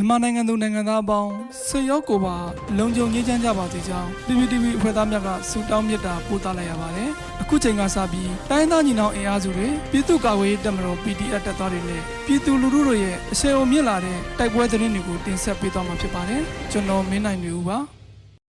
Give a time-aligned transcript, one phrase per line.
[0.00, 1.30] မြန်မာနိုင်ငံသူနိုင်ငံသားအပေါင်း
[1.68, 2.36] ဆွေရောက်ကိုပါ
[2.78, 7.08] လုံခြုံရေးချမ်းကြပါစေကြောင်း PPTV အဖွဲ့သားများကဆုတောင်းမေတ္တာပို့သလိုက်ရပါတယ်။
[7.42, 16.40] အခုချိန်ကစပြီးတိုင်းသားညီနောင်အင်အားစုတွေပြည်သူ့ကာကွယ်ရေးတပ်မတော် PDF တပ်သားတွေနဲ့ပြည်သူလူထုတို့ရဲ့အဆင်အုံမြင့်လာတဲ့တိုက်ပွဲသတင်းတွေကိုတင်ဆက်ပေးသွားမှာဖြစ်ပါတယ်။
[16.72, 17.78] ကျွန်တော်မင်းနိုင်နေဦးပါ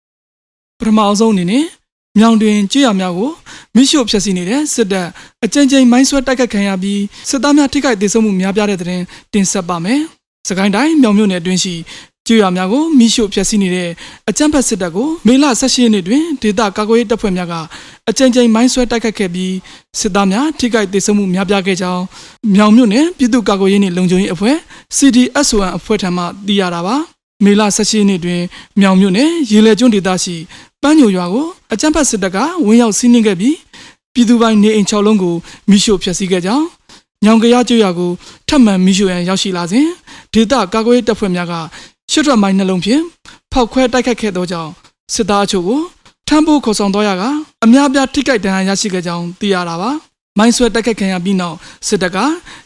[0.79, 1.65] ။ပထမအဆုံးအနေနဲ့
[2.19, 3.31] မြောင်တွင်ကြေးရများကို
[3.75, 5.09] မိရှို့ဖျက်ဆီးနေတဲ့စစ်တပ်
[5.45, 8.89] အကြိမ်ကြိမ်မိုင်းဆွဲတိုက်ခတ်ခံရပြီးစစ်သားများထိခိုက်ဒေဆုံးမှုများပြားတဲ့တဲ့
[9.33, 10.03] တင်ဆက်ပါမယ်။
[10.49, 11.75] စကိုင်းတိုင်းမြောင်မြို့နယ်အတွင်းရှိ
[12.27, 13.89] ကြေးရများကိုမိရှို့ဖျက်ဆီးနေတဲ့
[14.29, 17.55] အကြမ်းဖက်စစ်တပ်ကိုမေလ16ရက်နေ့တွင်ဒေသကာကွယ်ရေးတပ်ဖွဲ့များက
[18.09, 19.55] အကြိမ်ကြိမ်မိုင်းဆွဲတိုက်ခတ်ခဲ့ပြီး
[20.01, 22.03] စစ်သားများထိခိုက်ဒေဆုံးမှုများပြားခဲ့ကြောင်း
[22.55, 24.57] မြောင်မြို့နယ်ပြည်သူ့ကာကွယ်ရေးနှင့်လုံခြုံရေးအဖွဲ့
[24.97, 26.97] CDSON အဖွဲ့ထံမှသိရတာပါ။
[27.45, 28.41] မေလ16ရက်နေ့တွင်
[28.81, 30.37] မြောင်မြို့နယ်ရေလေကျွန်းဒေသရှိ
[30.83, 33.57] ပန်းညိုရွာကိုအကြမ်းဖက်စစ်တပ်ကဝင်ရောက်စီးနင်းခဲ့ပြီး
[34.15, 35.35] ပြည်သူပိုင်းနေအိမ်6လုံးကို
[35.71, 36.67] မိရှို့ဖျက်ဆီးခဲ့ကြောင်း
[37.25, 38.11] ညောင်ကရကျွရွာကို
[38.49, 39.87] ထပ်မံမိရှို့ရန်ရောက်ရှိလာစဉ်
[40.33, 41.55] ဒေသကာကွယ်ရေးတပ်ဖွဲ့များက
[42.13, 43.03] ရှစ်ထွက်မိုင်းနှလုံးဖြင့်
[43.53, 44.71] ဖောက်ခွဲတိုက်ခတ်ခဲ့သောကြောင့်
[45.15, 45.81] စစ်သားအချို့ကို
[46.29, 47.23] ထမ်းဖို့ခေါ်ဆောင်တော့ရက
[47.65, 49.91] အများပြားထိခိုက်ဒဏ်ရာရရှိခဲ့ကြောင်းသိရတာပါ
[50.39, 51.57] မိုင်းဆွဲတိုက်ခတ်ခံရပြီးနောက်
[51.89, 52.19] စစ်တပ်က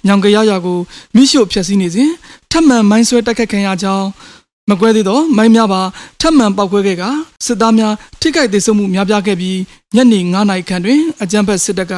[0.06, 0.78] ညောင်ကရရွာကို
[1.14, 2.10] မိရှို့ဖျက်ဆီးနေစဉ်
[2.50, 4.06] ထပ်မံမိုင်းဆွဲတိုက်ခတ်ခံရကြောင်း
[4.70, 5.82] မကွဲသေးတော့မိုင်းများပါ
[6.20, 7.04] ထပ်မံပောက်ကွဲခဲ့က
[7.46, 9.58] စစ်သားများထိခိုက်ဒေဆုံးမှုများပြားခဲ့ပြီး
[9.94, 11.94] ညနေ9နာရီခန့်တွင်အကြမ်းဖက်စစ်တပ်က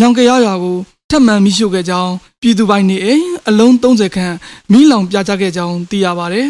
[0.00, 0.76] ညောင်ကရရွာကို
[1.10, 4.34] ထပ်မံမိရှို့ခဲ့ကြောင်းပြည်သူပိုင်းနေအိမ်အလုံး30ခန့်
[4.72, 6.48] မိလောင်ပြကြခဲ့ကြောင်းသိရပါတယ်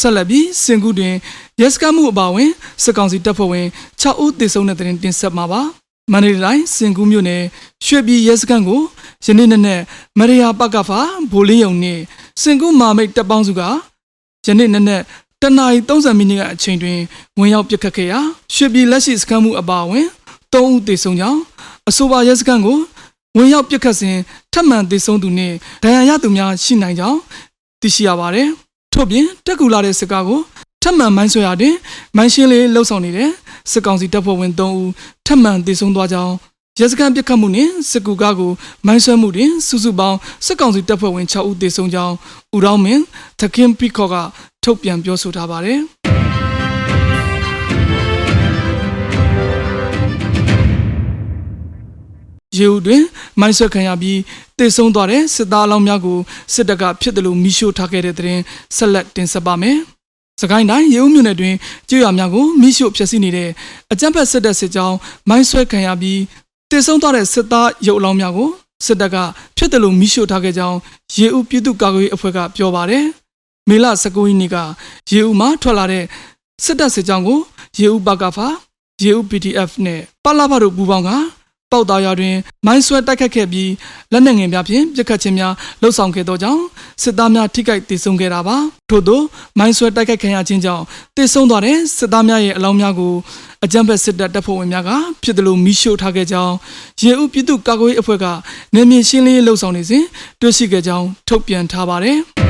[0.00, 1.14] ဆက်လက်ပြီးစင်ကူတွင်
[1.60, 2.50] ရဲစခန်းမှုအပါအဝင်
[2.82, 3.66] စစ်ကောင်စီတပ်ဖွဲ့ဝင်
[4.00, 5.60] 6ဦးသေဆုံးတဲ့တဲ့တင်တင်ဆက်မှာပါ
[6.12, 7.42] မန္တလေးတိုင်းစင်ကူမြို့နယ်
[7.86, 8.80] ရွှေပြည်ရဲစခန်းကို
[9.24, 9.80] ယနေ့နေ့နဲ့
[10.18, 12.02] မရိယာပကဖာဗိုလ်လေးယုံနှင့်
[12.42, 13.62] စင်ကူမာမိတ်တပ်ပေါင်းစုက
[14.46, 15.00] ယနေ့နေ့နဲ့
[15.42, 16.98] တနအီ30မိနစ်ကအချိန်တွင်
[17.38, 18.20] ဝင်ရောက်ပစ်ခတ်ခဲ့ရာ
[18.54, 20.06] ရွှေပြည်လက်ရှိစခန်းမှုအပါအဝင်
[20.52, 21.40] 3ဦးသေဆုံးကြောင်း
[21.88, 22.78] အဆိုပါရဲစခန်းကို
[23.36, 24.16] ဝင်ရောက်ပစ်ခတ်စဉ်
[24.52, 27.18] ထပ်မံသေဆုံးသူနှင့်ဒဏ်ရာရသူများရှိနိုင်ကြောင်း
[27.80, 28.48] သိရှိရပါတယ်
[28.92, 30.40] ထို့ပြင်တက်ကူလာတဲ့စစ်ကားကို
[30.82, 31.74] ထပ်မံမိုင်းဆွဲရတွင်
[32.16, 33.30] မိုင်းရှင်းလေးလှုပ်ဆောင်နေတဲ့
[33.70, 34.90] စစ်ကောင်စီတပ်ဖွဲ့ဝင်3ဦး
[35.26, 36.34] ထပ်မံသေဆုံးသွားကြောင်း
[36.80, 38.52] ရဲစခန်းပစ်ခတ်မှုနှင့်စစ်ကူကားကို
[38.86, 42.14] မိုင်းဆွဲမှုတွင်စုစုပေါင်းစစ်ကောင်စီတပ်ဖွဲ့ဝင်6ဦးသေဆုံးကြောင်း
[42.54, 43.02] ဦးရောင်းမင်း
[43.40, 44.14] သခင်ပီကော့က
[44.64, 45.80] ထုတ်ပြန်ပြောဆိုထားပါတယ်
[52.58, 53.02] ရေဦးတွင်
[53.40, 54.20] မိုင်းဆွဲခံရပြီး
[54.58, 56.18] တေဆုံးသွားတဲ့စစ်သားအလောင်းများကို
[56.54, 58.42] စစ်တပ်ကဖြစ်တယ်လို့မိရှို့ထားခဲ့တဲ့တဲ့ရင်
[58.76, 59.76] ဆက်လက်တင်ဆက်ပါမယ်။
[60.40, 61.54] စကိုင်းတိုင်းရေဦးမြို့နယ်တွင်
[61.88, 63.50] ကျွော်များကိုမိရှို့ဖျက်ဆီးနေတဲ့
[63.92, 64.96] အကြမ်းဖက်စစ်တပ်စစ်ကြောင်း
[65.28, 66.20] မိုင်းဆွဲခံရပြီး
[66.70, 68.50] တေဆုံးသွားတဲ့စစ်သားရုပ်အလောင်းများကို
[68.86, 69.16] စစ်တပ်က
[69.56, 70.78] ဖြစ်တယ်လို့မိရှို့ထားခဲ့ကြောင်း
[71.16, 73.04] ရေဦးပြည်သူ့ကာကွယ်ရေးအဖွဲ့ကပြောပါတယ်။
[73.68, 74.56] မေလ19ရက်နေ့က
[75.12, 76.04] ရေဦးမှာထွက်လာတဲ့
[76.64, 77.40] စစ်တပ်စစ်ကြောင်းကို
[77.80, 78.48] ရေဦးဘကဖာ
[79.02, 81.10] ရေဦး PDF နဲ့ပလာဖတို့ပူးပေါင်းက
[81.72, 82.36] ပေါက်သားရွာတွင်
[82.66, 83.70] မိုင်းဆွဲတိုက်ခတ်ခဲ့ပြီး
[84.12, 86.62] လက်နက်ငယ်များဖြင့်ပြစ်ခတ်ခြင်းများလှုပ်ဆောင်ခဲ့သောကြောင့်
[87.02, 88.56] စစ်သားများထိခိုက်ဒေဆုံးခဲ့တာပါ
[88.90, 89.20] ထို့သော
[89.58, 90.82] မိုင်းဆွဲတိုက်ခတ်ခံရခြင်းကြောင့်
[91.16, 93.14] တေဆုံးသွားတဲ့စစ်သားများရဲ့အလောင်းများကို
[93.64, 94.90] အကြမ်းဖက်စစ်တပ်တပ်ဖွဲ့ဝင်များက
[95.22, 96.54] ဖြစ်တယ်လို့မိရှို့ထားခဲ့ကြောင်း
[97.02, 98.26] ရေဦးပြည်သူ့ကာကွယ်ရေးအဖွဲ့က
[98.74, 100.04] နေမြေရှင်းလင်းရေးလှုပ်ဆောင်နေစဉ်
[100.40, 102.43] တွေ့ရှိခဲ့ကြောင်းထုတ်ပြန်ထားပါတယ်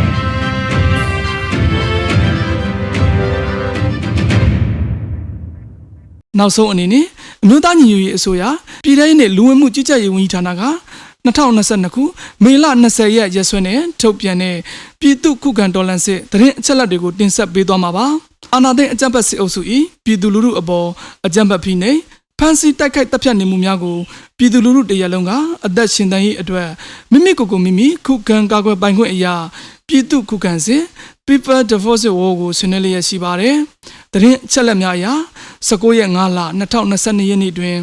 [6.39, 7.05] နောက်ဆုံးအနေနဲ့
[7.43, 8.43] အမျိုးသားညီညွတ်ရေးအစိုးရ
[8.85, 10.63] ပြည်ထောင်စုနဲ့လူဝင်မှုကြီးကြပ်ရေးဝန်ကြီးဌာနက
[11.27, 12.03] 2022ခု
[12.45, 14.57] မေလ20ရက်ရက်စွဲနဲ့ထုတ်ပြန်တဲ့
[15.01, 18.07] ပြည်သူ့ခုခံတော်လှန်စစ်တရင်အချက်လက်တွေကိုတင်ဆက်ပေးသွားမှာပါ
[18.55, 19.61] အာဏာသိမ်းအကြမ်းဖက်စစ်အုပ်စု၏
[20.05, 20.89] ပြည်သူလူထုအပေါ်
[21.27, 21.99] အကြမ်းဖက်ဖိနှိပ်
[22.39, 23.97] ဖမ်းဆီးတိုက်ခိုက်တပ်ဖြတ်နေမှုများကို
[24.39, 25.31] ပြည်သူလူထုတရက်လုံးက
[25.67, 26.69] အသက်ရှင်တန်ရေးအတွက်
[27.13, 29.35] မိမိကိုယ်ကိုမိမိခုခံကာကွယ်ပိုင်ခွင့်အရာ
[29.89, 30.83] ပြည်သူခုခံစစ်
[31.27, 33.57] People Defense War ကိုဆွေးနွေးလျက်ရှိပါတယ်။
[34.15, 35.07] တရင်ချက်လက်များအရ
[35.69, 36.41] 19ရက်5လ
[36.81, 37.79] 2022ရက်နေ့တွင်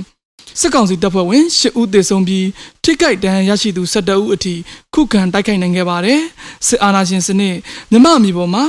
[0.59, 2.47] စစ်ကောင်စီတပ်ဖွဲ့ဝင်10ဦးသေဆုံးပြီး
[2.83, 4.53] ထိခိုက်ဒဏ်ရာရရှိသူ12ဦးအထိ
[4.93, 6.19] ခုခံတိုက်ခိုက်နိုင်ခဲ့ပါတယ်။
[6.67, 7.55] စစ်အာဏာရှင်စနစ်
[7.91, 8.63] မြမအမီပေါ်မှာ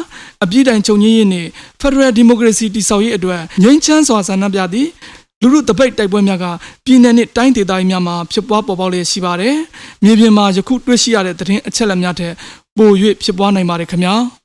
[0.44, 1.48] အပြည့်တိုင်ချုပ်ငင်းရေးနှင့်
[1.80, 4.90] Federal Democracy တည်ဆောက်ရေးအတွက်ငြိမ်းချမ်းစွာဆန္ဒပြသည့်
[5.42, 6.44] လူလူတပိတ်တိုက်ပွဲများက
[6.84, 9.54] ပြည်내နဲ့တိုင်းဒေသကြီးများမှာဖြစ်ပွားပေါ်ပေါက်လျက်ရှိပါတယ်။
[10.04, 12.32] မြေပြင်မှာယခုတွေ့ရှိရတဲ့သတင်းအချက်အလက်များထက်
[12.76, 12.90] ပို၍
[13.22, 14.16] ဖြစ်ပွားနိုင်ပါတယ်ခင်ဗျာ။